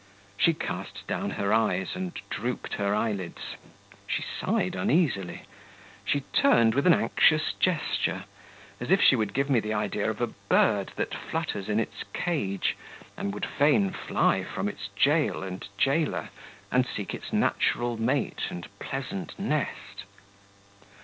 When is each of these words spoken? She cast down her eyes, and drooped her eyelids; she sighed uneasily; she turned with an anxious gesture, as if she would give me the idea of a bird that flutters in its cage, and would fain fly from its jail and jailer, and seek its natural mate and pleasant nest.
She 0.35 0.55
cast 0.55 1.05
down 1.05 1.29
her 1.37 1.53
eyes, 1.53 1.89
and 1.95 2.19
drooped 2.31 2.73
her 2.73 2.95
eyelids; 2.95 3.55
she 4.07 4.23
sighed 4.23 4.73
uneasily; 4.73 5.43
she 6.03 6.21
turned 6.33 6.73
with 6.73 6.87
an 6.87 6.93
anxious 6.95 7.53
gesture, 7.53 8.23
as 8.79 8.89
if 8.89 8.99
she 8.99 9.15
would 9.15 9.31
give 9.35 9.47
me 9.47 9.59
the 9.59 9.75
idea 9.75 10.09
of 10.09 10.19
a 10.19 10.25
bird 10.49 10.91
that 10.95 11.13
flutters 11.13 11.69
in 11.69 11.79
its 11.79 12.03
cage, 12.13 12.75
and 13.15 13.31
would 13.35 13.45
fain 13.45 13.91
fly 13.91 14.43
from 14.43 14.67
its 14.67 14.87
jail 14.95 15.43
and 15.43 15.67
jailer, 15.77 16.29
and 16.71 16.87
seek 16.87 17.13
its 17.13 17.31
natural 17.31 17.95
mate 17.95 18.45
and 18.49 18.67
pleasant 18.79 19.37
nest. 19.37 20.05